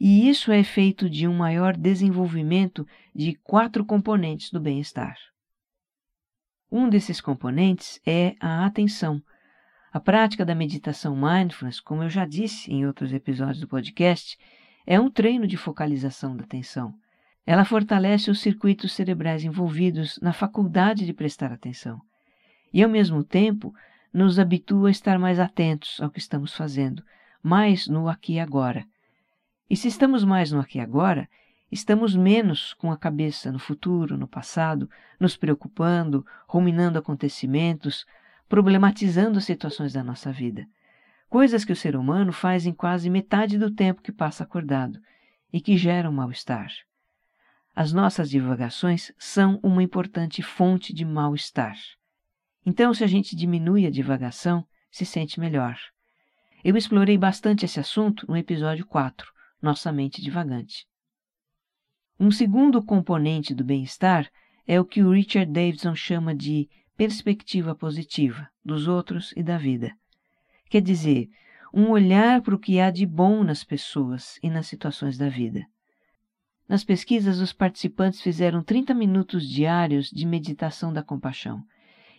E 0.00 0.28
isso 0.28 0.50
é 0.50 0.58
efeito 0.58 1.10
de 1.10 1.28
um 1.28 1.34
maior 1.34 1.76
desenvolvimento 1.76 2.86
de 3.14 3.34
quatro 3.42 3.84
componentes 3.84 4.50
do 4.50 4.60
bem-estar. 4.60 5.16
Um 6.70 6.88
desses 6.88 7.20
componentes 7.20 8.00
é 8.06 8.34
a 8.40 8.64
atenção. 8.64 9.20
A 9.92 10.00
prática 10.00 10.44
da 10.44 10.54
meditação 10.54 11.14
mindfulness, 11.14 11.80
como 11.80 12.02
eu 12.02 12.08
já 12.08 12.24
disse 12.24 12.72
em 12.72 12.86
outros 12.86 13.12
episódios 13.12 13.60
do 13.60 13.68
podcast, 13.68 14.38
é 14.86 14.98
um 14.98 15.10
treino 15.10 15.46
de 15.46 15.56
focalização 15.56 16.34
da 16.36 16.44
atenção. 16.44 16.94
Ela 17.44 17.64
fortalece 17.64 18.30
os 18.30 18.40
circuitos 18.40 18.92
cerebrais 18.92 19.44
envolvidos 19.44 20.18
na 20.22 20.32
faculdade 20.32 21.04
de 21.04 21.12
prestar 21.12 21.52
atenção 21.52 22.00
e, 22.72 22.82
ao 22.82 22.90
mesmo 22.90 23.22
tempo, 23.22 23.74
nos 24.12 24.38
habitua 24.38 24.88
a 24.88 24.90
estar 24.90 25.18
mais 25.18 25.38
atentos 25.38 26.00
ao 26.00 26.10
que 26.10 26.18
estamos 26.18 26.54
fazendo, 26.54 27.02
mais 27.42 27.88
no 27.88 28.08
aqui 28.08 28.34
e 28.34 28.40
agora. 28.40 28.84
E 29.68 29.76
se 29.76 29.88
estamos 29.88 30.22
mais 30.24 30.52
no 30.52 30.60
aqui 30.60 30.78
e 30.78 30.80
agora, 30.80 31.28
estamos 31.70 32.14
menos 32.14 32.74
com 32.74 32.92
a 32.92 32.96
cabeça 32.96 33.50
no 33.50 33.58
futuro, 33.58 34.18
no 34.18 34.28
passado, 34.28 34.88
nos 35.18 35.36
preocupando, 35.36 36.26
ruminando 36.46 36.98
acontecimentos, 36.98 38.06
problematizando 38.48 39.38
as 39.38 39.44
situações 39.44 39.92
da 39.94 40.04
nossa 40.04 40.30
vida. 40.30 40.66
Coisas 41.28 41.64
que 41.64 41.72
o 41.72 41.76
ser 41.76 41.96
humano 41.96 42.30
faz 42.30 42.66
em 42.66 42.72
quase 42.74 43.08
metade 43.08 43.56
do 43.56 43.70
tempo 43.70 44.02
que 44.02 44.12
passa 44.12 44.44
acordado 44.44 45.00
e 45.50 45.60
que 45.60 45.78
geram 45.78 46.12
mal-estar. 46.12 46.70
As 47.74 47.94
nossas 47.94 48.28
divagações 48.28 49.10
são 49.18 49.58
uma 49.62 49.82
importante 49.82 50.42
fonte 50.42 50.92
de 50.92 51.06
mal-estar. 51.06 51.74
Então, 52.64 52.94
se 52.94 53.02
a 53.02 53.06
gente 53.08 53.34
diminui 53.34 53.86
a 53.86 53.90
divagação, 53.90 54.64
se 54.90 55.04
sente 55.04 55.40
melhor. 55.40 55.76
Eu 56.62 56.76
explorei 56.76 57.18
bastante 57.18 57.64
esse 57.64 57.80
assunto 57.80 58.24
no 58.28 58.36
episódio 58.36 58.86
4, 58.86 59.26
Nossa 59.60 59.90
Mente 59.90 60.22
Divagante. 60.22 60.86
Um 62.20 62.30
segundo 62.30 62.80
componente 62.80 63.52
do 63.52 63.64
bem-estar 63.64 64.30
é 64.64 64.80
o 64.80 64.84
que 64.84 65.02
o 65.02 65.10
Richard 65.10 65.50
Davidson 65.50 65.96
chama 65.96 66.32
de 66.32 66.68
perspectiva 66.96 67.74
positiva 67.74 68.48
dos 68.64 68.86
outros 68.86 69.32
e 69.36 69.42
da 69.42 69.58
vida. 69.58 69.92
Quer 70.70 70.82
dizer, 70.82 71.28
um 71.74 71.90
olhar 71.90 72.42
para 72.42 72.54
o 72.54 72.58
que 72.58 72.78
há 72.78 72.92
de 72.92 73.04
bom 73.04 73.42
nas 73.42 73.64
pessoas 73.64 74.38
e 74.40 74.48
nas 74.48 74.68
situações 74.68 75.18
da 75.18 75.28
vida. 75.28 75.66
Nas 76.68 76.84
pesquisas, 76.84 77.40
os 77.40 77.52
participantes 77.52 78.20
fizeram 78.20 78.62
30 78.62 78.94
minutos 78.94 79.48
diários 79.48 80.08
de 80.10 80.24
meditação 80.24 80.92
da 80.92 81.02
compaixão 81.02 81.64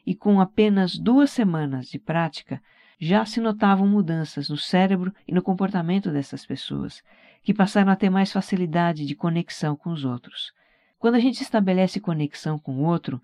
e 0.05 0.13
com 0.13 0.39
apenas 0.39 0.97
duas 0.97 1.31
semanas 1.31 1.87
de 1.87 1.99
prática 1.99 2.61
já 2.99 3.25
se 3.25 3.41
notavam 3.41 3.87
mudanças 3.87 4.49
no 4.49 4.57
cérebro 4.57 5.13
e 5.27 5.33
no 5.33 5.41
comportamento 5.41 6.11
dessas 6.11 6.45
pessoas, 6.45 7.01
que 7.43 7.53
passaram 7.53 7.91
a 7.91 7.95
ter 7.95 8.09
mais 8.09 8.31
facilidade 8.31 9.05
de 9.05 9.15
conexão 9.15 9.75
com 9.75 9.89
os 9.89 10.05
outros. 10.05 10.53
Quando 10.97 11.15
a 11.15 11.19
gente 11.19 11.41
estabelece 11.41 11.99
conexão 11.99 12.57
com 12.57 12.77
o 12.77 12.83
outro, 12.83 13.21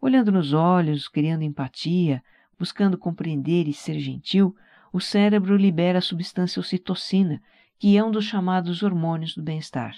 olhando 0.00 0.32
nos 0.32 0.52
olhos, 0.52 1.06
criando 1.06 1.44
empatia, 1.44 2.22
buscando 2.58 2.98
compreender 2.98 3.68
e 3.68 3.72
ser 3.72 4.00
gentil, 4.00 4.54
o 4.92 5.00
cérebro 5.00 5.56
libera 5.56 5.98
a 5.98 6.02
substância 6.02 6.58
ocitocina, 6.58 7.40
que 7.78 7.96
é 7.96 8.02
um 8.02 8.10
dos 8.10 8.24
chamados 8.24 8.82
hormônios 8.82 9.34
do 9.34 9.42
bem-estar. 9.42 9.94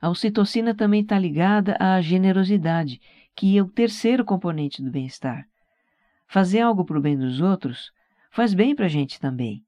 A 0.00 0.08
ocitocina 0.10 0.74
também 0.74 1.02
está 1.02 1.18
ligada 1.18 1.76
à 1.78 2.00
generosidade, 2.00 3.00
que 3.38 3.56
é 3.56 3.62
o 3.62 3.68
terceiro 3.68 4.24
componente 4.24 4.82
do 4.82 4.90
bem-estar. 4.90 5.46
Fazer 6.26 6.58
algo 6.58 6.84
para 6.84 6.98
o 6.98 7.00
bem 7.00 7.16
dos 7.16 7.40
outros 7.40 7.92
faz 8.32 8.52
bem 8.52 8.74
para 8.74 8.86
a 8.86 8.88
gente 8.88 9.20
também. 9.20 9.62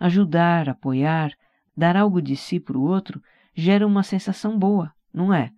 Ajudar, 0.00 0.68
apoiar, 0.68 1.30
dar 1.76 1.96
algo 1.96 2.20
de 2.20 2.34
si 2.34 2.58
para 2.58 2.76
o 2.76 2.82
outro 2.82 3.22
gera 3.54 3.86
uma 3.86 4.02
sensação 4.02 4.58
boa, 4.58 4.92
não 5.14 5.32
é? 5.32 5.52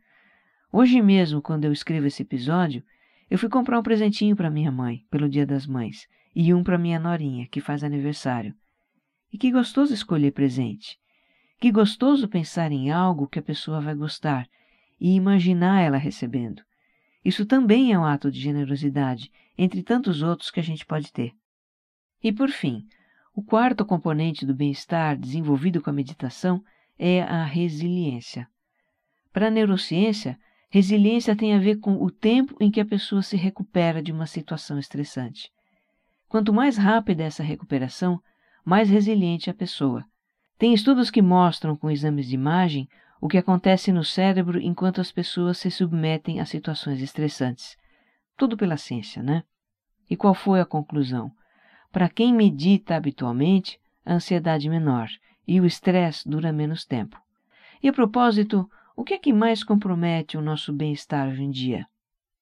Hoje 0.71 1.01
mesmo, 1.01 1.41
quando 1.41 1.65
eu 1.65 1.73
escrevo 1.73 2.07
esse 2.07 2.21
episódio, 2.21 2.85
eu 3.31 3.39
fui 3.39 3.49
comprar 3.49 3.79
um 3.79 3.83
presentinho 3.83 4.37
para 4.37 4.51
minha 4.51 4.71
mãe, 4.71 5.07
pelo 5.11 5.27
Dia 5.27 5.47
das 5.47 5.67
Mães, 5.67 6.07
e 6.37 6.53
um 6.53 6.63
para 6.63 6.77
minha 6.77 7.01
norinha, 7.01 7.49
que 7.49 7.63
faz 7.63 7.83
aniversário. 7.83 8.55
E 9.33 9.39
que 9.39 9.51
gostoso 9.51 9.95
escolher 9.95 10.33
presente. 10.33 10.99
Que 11.59 11.73
gostoso 11.73 12.29
pensar 12.29 12.71
em 12.73 12.91
algo 12.91 13.27
que 13.27 13.39
a 13.39 13.43
pessoa 13.43 13.81
vai 13.81 13.95
gostar 13.95 14.47
e 15.01 15.15
imaginar 15.15 15.81
ela 15.81 15.97
recebendo. 15.97 16.68
Isso 17.25 17.45
também 17.45 17.93
é 17.93 17.99
um 17.99 18.05
ato 18.05 18.31
de 18.31 18.41
generosidade, 18.41 19.31
entre 19.57 19.83
tantos 19.83 20.23
outros 20.23 20.51
que 20.51 20.61
a 20.61 20.63
gente 20.63 20.87
pode 20.87 21.13
ter. 21.13 21.33
E 22.23 22.33
por 22.33 22.49
fim, 22.49 22.87
o 23.35 23.43
quarto 23.43 23.85
componente 23.85 24.45
do 24.45 24.55
bem-estar 24.55 25.17
desenvolvido 25.17 25.81
com 25.81 25.91
a 25.91 25.93
meditação 25.93 26.63
é 26.99 27.23
a 27.23 27.45
resiliência. 27.45 28.49
Para 29.33 29.47
a 29.47 29.51
neurociência, 29.51 30.39
resiliência 30.69 31.37
tem 31.37 31.55
a 31.55 31.59
ver 31.59 31.77
com 31.77 32.03
o 32.03 32.11
tempo 32.11 32.57
em 32.61 32.71
que 32.71 32.81
a 32.81 32.85
pessoa 32.85 33.23
se 33.23 33.37
recupera 33.37 34.03
de 34.03 34.11
uma 34.11 34.27
situação 34.27 34.79
estressante. 34.79 35.51
Quanto 36.29 36.53
mais 36.53 36.77
rápida 36.77 37.23
essa 37.23 37.43
recuperação, 37.43 38.21
mais 38.65 38.91
resiliente 38.91 39.49
é 39.49 39.53
a 39.53 39.57
pessoa. 39.57 40.05
Tem 40.59 40.75
estudos 40.75 41.11
que 41.11 41.23
mostram 41.23 41.77
com 41.77 41.91
exames 41.91 42.27
de 42.27 42.35
imagem 42.35 42.89
o 43.21 43.29
que 43.29 43.39
acontece 43.39 43.93
no 43.93 44.05
cérebro 44.05 44.61
enquanto 44.61 45.01
as 45.01 45.11
pessoas 45.11 45.59
se 45.59 45.71
submetem 45.71 46.41
a 46.41 46.45
situações 46.45 47.01
estressantes. 47.01 47.77
Tudo 48.37 48.57
pela 48.57 48.77
ciência, 48.77 49.23
né? 49.23 49.43
E 50.09 50.17
qual 50.17 50.35
foi 50.35 50.61
a 50.61 50.65
conclusão? 50.65 51.31
Para 51.91 52.09
quem 52.09 52.33
medita 52.33 52.95
habitualmente, 52.95 53.81
a 54.05 54.15
ansiedade 54.15 54.69
menor 54.69 55.09
e 55.47 55.61
o 55.61 55.67
estresse 55.67 56.29
dura 56.29 56.53
menos 56.53 56.85
tempo. 56.85 57.21
E 57.83 57.89
a 57.89 57.93
propósito, 57.93 58.69
o 58.97 59.05
que 59.05 59.15
é 59.15 59.19
que 59.19 59.33
mais 59.33 59.63
compromete 59.63 60.37
o 60.37 60.43
nosso 60.43 60.73
bem-estar 60.73 61.29
hoje 61.29 61.43
em 61.43 61.51
dia? 61.51 61.87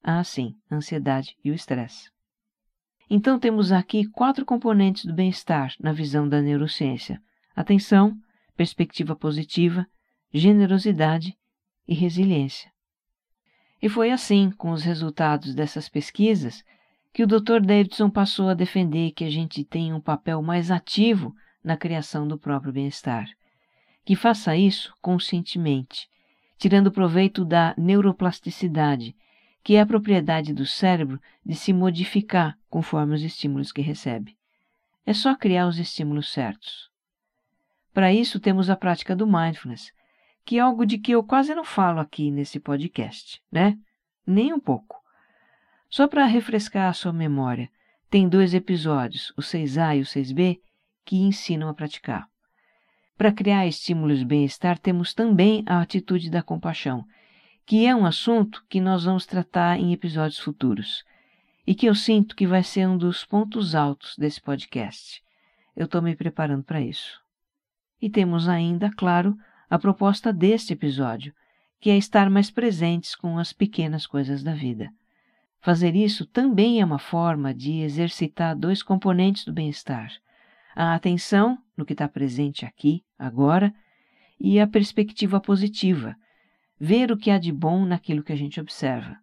Ah, 0.02 0.22
sim, 0.22 0.54
a 0.70 0.76
ansiedade 0.76 1.36
e 1.44 1.50
o 1.50 1.54
estresse. 1.54 2.10
Então 3.08 3.38
temos 3.38 3.70
aqui 3.72 4.06
quatro 4.06 4.44
componentes 4.44 5.04
do 5.04 5.14
bem-estar 5.14 5.74
na 5.80 5.92
visão 5.92 6.28
da 6.28 6.40
neurociência: 6.42 7.20
atenção, 7.54 8.16
perspectiva 8.56 9.14
positiva, 9.14 9.86
generosidade 10.36 11.36
e 11.88 11.94
resiliência. 11.94 12.70
E 13.80 13.88
foi 13.88 14.10
assim, 14.10 14.50
com 14.50 14.70
os 14.70 14.82
resultados 14.82 15.54
dessas 15.54 15.88
pesquisas, 15.88 16.64
que 17.12 17.22
o 17.22 17.26
Dr. 17.26 17.60
Davidson 17.60 18.10
passou 18.10 18.48
a 18.48 18.54
defender 18.54 19.12
que 19.12 19.24
a 19.24 19.30
gente 19.30 19.64
tenha 19.64 19.94
um 19.96 20.00
papel 20.00 20.42
mais 20.42 20.70
ativo 20.70 21.34
na 21.64 21.76
criação 21.76 22.28
do 22.28 22.38
próprio 22.38 22.72
bem-estar. 22.72 23.26
Que 24.04 24.14
faça 24.14 24.56
isso 24.56 24.94
conscientemente, 25.00 26.08
tirando 26.58 26.92
proveito 26.92 27.44
da 27.44 27.74
neuroplasticidade, 27.76 29.16
que 29.64 29.76
é 29.76 29.80
a 29.80 29.86
propriedade 29.86 30.52
do 30.52 30.66
cérebro 30.66 31.20
de 31.44 31.54
se 31.54 31.72
modificar 31.72 32.56
conforme 32.68 33.14
os 33.14 33.22
estímulos 33.22 33.72
que 33.72 33.80
recebe. 33.80 34.36
É 35.04 35.12
só 35.12 35.34
criar 35.34 35.66
os 35.66 35.78
estímulos 35.78 36.30
certos. 36.30 36.90
Para 37.92 38.12
isso, 38.12 38.38
temos 38.38 38.68
a 38.68 38.76
prática 38.76 39.16
do 39.16 39.26
mindfulness, 39.26 39.90
que 40.46 40.58
é 40.58 40.60
algo 40.60 40.86
de 40.86 40.96
que 40.96 41.10
eu 41.10 41.24
quase 41.24 41.52
não 41.56 41.64
falo 41.64 41.98
aqui 41.98 42.30
nesse 42.30 42.60
podcast, 42.60 43.42
né? 43.50 43.76
Nem 44.24 44.52
um 44.52 44.60
pouco. 44.60 45.02
Só 45.90 46.06
para 46.06 46.24
refrescar 46.24 46.88
a 46.88 46.92
sua 46.92 47.12
memória, 47.12 47.68
tem 48.08 48.28
dois 48.28 48.54
episódios, 48.54 49.32
o 49.36 49.42
6A 49.42 49.96
e 49.96 50.00
o 50.02 50.04
6B, 50.04 50.60
que 51.04 51.16
ensinam 51.16 51.68
a 51.68 51.74
praticar. 51.74 52.28
Para 53.18 53.32
criar 53.32 53.66
estímulos 53.66 54.22
bem-estar, 54.22 54.78
temos 54.78 55.12
também 55.12 55.64
a 55.66 55.80
atitude 55.80 56.30
da 56.30 56.44
compaixão, 56.44 57.04
que 57.64 57.84
é 57.84 57.92
um 57.92 58.06
assunto 58.06 58.64
que 58.68 58.80
nós 58.80 59.02
vamos 59.02 59.26
tratar 59.26 59.80
em 59.80 59.92
episódios 59.92 60.38
futuros 60.38 61.04
e 61.66 61.74
que 61.74 61.86
eu 61.86 61.94
sinto 61.94 62.36
que 62.36 62.46
vai 62.46 62.62
ser 62.62 62.86
um 62.86 62.96
dos 62.96 63.24
pontos 63.24 63.74
altos 63.74 64.16
desse 64.16 64.40
podcast. 64.40 65.20
Eu 65.74 65.86
estou 65.86 66.00
me 66.00 66.14
preparando 66.14 66.62
para 66.62 66.80
isso. 66.80 67.20
E 68.00 68.08
temos 68.08 68.48
ainda, 68.48 68.90
claro, 68.96 69.36
a 69.68 69.78
proposta 69.78 70.32
deste 70.32 70.72
episódio, 70.72 71.34
que 71.80 71.90
é 71.90 71.96
estar 71.96 72.30
mais 72.30 72.50
presentes 72.50 73.14
com 73.14 73.38
as 73.38 73.52
pequenas 73.52 74.06
coisas 74.06 74.42
da 74.42 74.54
vida. 74.54 74.90
Fazer 75.60 75.96
isso 75.96 76.24
também 76.26 76.80
é 76.80 76.84
uma 76.84 76.98
forma 76.98 77.52
de 77.52 77.80
exercitar 77.80 78.56
dois 78.56 78.82
componentes 78.82 79.44
do 79.44 79.52
bem-estar: 79.52 80.12
a 80.74 80.94
atenção 80.94 81.58
no 81.76 81.84
que 81.84 81.92
está 81.92 82.08
presente 82.08 82.64
aqui, 82.64 83.04
agora, 83.18 83.74
e 84.38 84.60
a 84.60 84.66
perspectiva 84.66 85.40
positiva, 85.40 86.14
ver 86.78 87.10
o 87.10 87.16
que 87.16 87.30
há 87.30 87.38
de 87.38 87.52
bom 87.52 87.84
naquilo 87.84 88.22
que 88.22 88.32
a 88.32 88.36
gente 88.36 88.60
observa. 88.60 89.18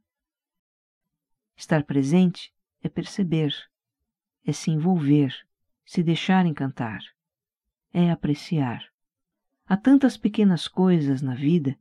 Estar 1.56 1.84
presente 1.84 2.52
é 2.82 2.90
perceber, 2.90 3.54
é 4.46 4.52
se 4.52 4.72
envolver, 4.72 5.34
se 5.86 6.04
deixar 6.04 6.46
encantar, 6.46 7.02
é 7.94 8.12
apreciar. 8.12 8.93
Há 9.68 9.78
tantas 9.78 10.18
pequenas 10.18 10.68
coisas 10.68 11.22
na 11.22 11.34
vida 11.34 11.78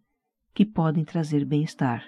que 0.54 0.64
podem 0.64 1.04
trazer 1.04 1.44
bem-estar. 1.44 2.04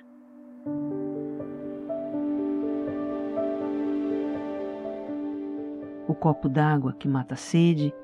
O 6.06 6.14
copo 6.14 6.48
d'água 6.48 6.92
que 6.92 7.08
mata 7.08 7.34
a 7.34 7.36
sede, 7.36 7.94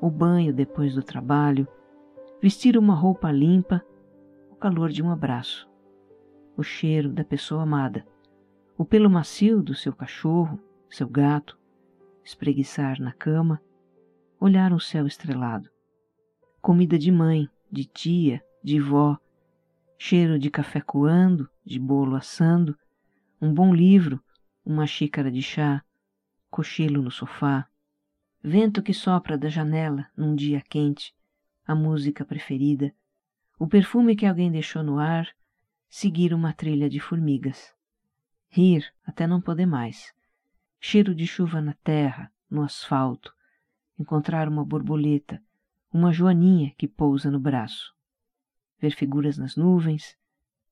o 0.00 0.10
banho 0.10 0.52
depois 0.52 0.94
do 0.94 1.02
trabalho, 1.02 1.66
vestir 2.42 2.76
uma 2.76 2.94
roupa 2.94 3.30
limpa, 3.30 3.84
o 4.50 4.56
calor 4.56 4.90
de 4.90 5.02
um 5.02 5.10
abraço, 5.10 5.68
o 6.56 6.62
cheiro 6.62 7.12
da 7.12 7.24
pessoa 7.24 7.62
amada 7.62 8.04
o 8.78 8.84
pelo 8.84 9.08
macio 9.08 9.62
do 9.62 9.74
seu 9.74 9.92
cachorro, 9.92 10.60
seu 10.88 11.08
gato, 11.08 11.58
espreguiçar 12.22 13.00
na 13.00 13.12
cama, 13.12 13.60
olhar 14.38 14.72
o 14.72 14.80
céu 14.80 15.06
estrelado. 15.06 15.70
Comida 16.66 16.98
de 16.98 17.12
mãe, 17.12 17.48
de 17.70 17.84
tia, 17.84 18.44
de 18.60 18.80
vó, 18.80 19.16
cheiro 19.96 20.36
de 20.36 20.50
café 20.50 20.80
coando, 20.80 21.48
de 21.64 21.78
bolo 21.78 22.16
assando, 22.16 22.76
um 23.40 23.54
bom 23.54 23.72
livro, 23.72 24.20
uma 24.64 24.84
xícara 24.84 25.30
de 25.30 25.40
chá, 25.40 25.84
cochilo 26.50 27.00
no 27.00 27.08
sofá, 27.08 27.68
vento 28.42 28.82
que 28.82 28.92
sopra 28.92 29.38
da 29.38 29.48
janela 29.48 30.08
num 30.16 30.34
dia 30.34 30.60
quente, 30.60 31.14
a 31.64 31.72
música 31.72 32.24
preferida, 32.24 32.92
o 33.60 33.68
perfume 33.68 34.16
que 34.16 34.26
alguém 34.26 34.50
deixou 34.50 34.82
no 34.82 34.98
ar, 34.98 35.28
seguir 35.88 36.34
uma 36.34 36.52
trilha 36.52 36.90
de 36.90 36.98
formigas 36.98 37.72
rir 38.48 38.92
até 39.06 39.24
não 39.24 39.40
poder 39.40 39.66
mais, 39.66 40.12
cheiro 40.80 41.14
de 41.14 41.28
chuva 41.28 41.60
na 41.60 41.74
terra, 41.74 42.28
no 42.50 42.60
asfalto, 42.60 43.32
encontrar 43.96 44.48
uma 44.48 44.64
borboleta, 44.64 45.40
uma 45.92 46.12
joaninha 46.12 46.72
que 46.76 46.88
pousa 46.88 47.30
no 47.30 47.40
braço, 47.40 47.94
ver 48.78 48.90
figuras 48.90 49.38
nas 49.38 49.56
nuvens, 49.56 50.16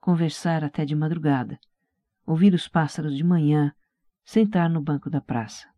conversar 0.00 0.62
até 0.64 0.84
de 0.84 0.94
madrugada, 0.94 1.58
ouvir 2.26 2.54
os 2.54 2.68
pássaros 2.68 3.16
de 3.16 3.24
manhã, 3.24 3.74
sentar 4.24 4.68
no 4.68 4.80
banco 4.80 5.08
da 5.08 5.20
praça. 5.20 5.68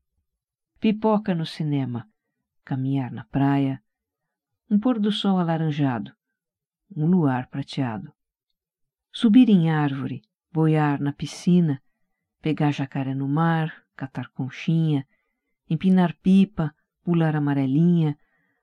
Pipoca 0.80 1.34
no 1.34 1.46
cinema, 1.46 2.08
caminhar 2.64 3.10
na 3.10 3.24
praia, 3.24 3.82
um 4.70 4.78
pôr 4.78 4.98
do 4.98 5.12
sol 5.12 5.38
alaranjado, 5.38 6.12
um 6.94 7.06
luar 7.06 7.48
prateado. 7.48 8.12
Subir 9.12 9.48
em 9.48 9.70
árvore, 9.70 10.22
boiar 10.52 11.00
na 11.00 11.12
piscina, 11.12 11.82
pegar 12.42 12.72
jacaré 12.72 13.14
no 13.14 13.28
mar, 13.28 13.84
catar 13.96 14.28
conchinha, 14.30 15.06
empinar 15.68 16.14
pipa, 16.22 16.74
pular 17.02 17.34
amarelinha, 17.36 18.18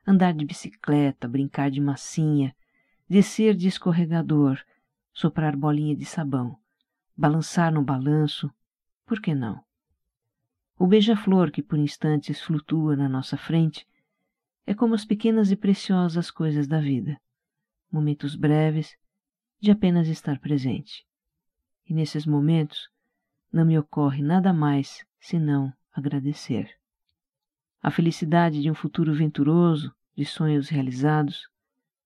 andar 0.06 0.34
de 0.34 0.46
bicicleta, 0.46 1.28
brincar 1.28 1.72
de 1.72 1.80
massinha, 1.80 2.56
descer 3.08 3.56
de 3.56 3.68
escorregador, 3.68 4.60
soprar 5.14 5.56
bolinha 5.56 5.96
de 5.96 6.06
sabão, 6.06 6.58
balançar 7.16 7.72
no 7.72 7.82
balanço, 7.82 8.52
por 9.06 9.22
que 9.22 9.34
não? 9.34 9.64
O 10.78 10.88
beija-flor 10.88 11.52
que 11.52 11.62
por 11.62 11.78
instantes 11.78 12.42
flutua 12.42 12.96
na 12.96 13.08
nossa 13.08 13.38
frente 13.38 13.88
é 14.66 14.74
como 14.74 14.96
as 14.96 15.06
pequenas 15.06 15.52
e 15.52 15.56
preciosas 15.56 16.32
coisas 16.32 16.68
da 16.68 16.80
vida, 16.80 17.20
momentos 17.92 18.36
breves 18.36 18.98
de 19.60 19.72
apenas 19.72 20.08
estar 20.08 20.40
presente. 20.40 21.06
E 21.86 21.94
nesses 21.94 22.26
momentos, 22.26 22.90
não 23.52 23.66
me 23.66 23.78
ocorre 23.78 24.22
nada 24.22 24.52
mais 24.52 25.06
senão 25.20 25.72
agradecer. 25.94 26.83
A 27.84 27.92
felicidade 27.92 28.62
de 28.62 28.72
um 28.72 28.74
futuro 28.74 29.14
venturoso, 29.14 29.94
de 30.16 30.24
sonhos 30.24 30.70
realizados, 30.70 31.50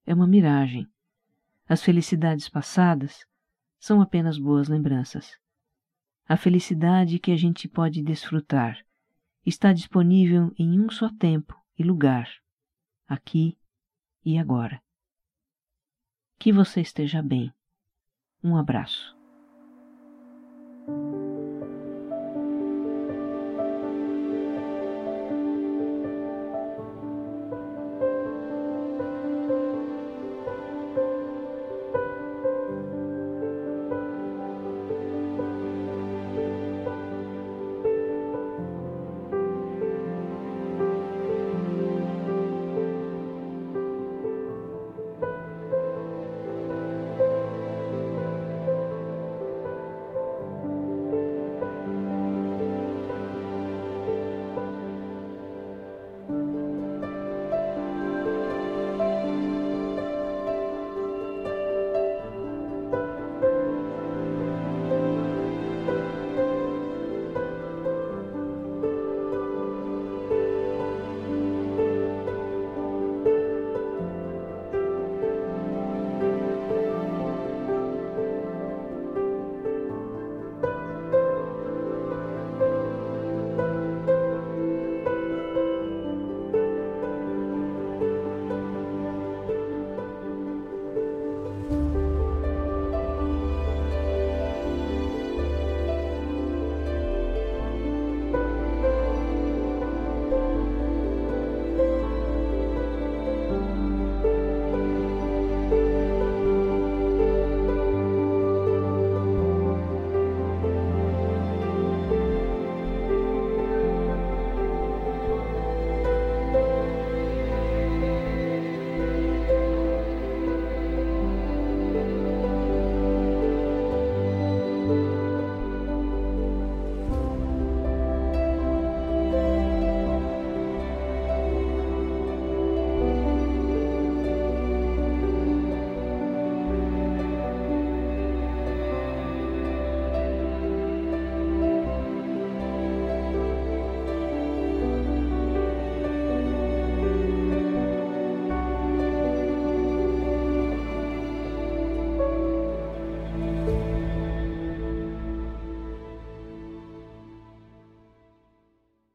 é 0.07 0.13
uma 0.13 0.25
miragem. 0.25 0.89
As 1.69 1.83
felicidades 1.83 2.49
passadas 2.49 3.27
são 3.79 4.01
apenas 4.01 4.39
boas 4.39 4.67
lembranças. 4.67 5.37
A 6.27 6.35
felicidade 6.35 7.19
que 7.19 7.31
a 7.31 7.37
gente 7.37 7.67
pode 7.67 8.01
desfrutar 8.01 8.83
está 9.45 9.71
disponível 9.71 10.51
em 10.57 10.79
um 10.79 10.89
só 10.89 11.09
tempo 11.09 11.55
e 11.77 11.83
lugar, 11.83 12.27
aqui 13.07 13.55
e 14.25 14.39
agora. 14.39 14.81
Que 16.39 16.51
você 16.51 16.81
esteja 16.81 17.21
bem. 17.21 17.53
Um 18.43 18.57
abraço. 18.57 19.15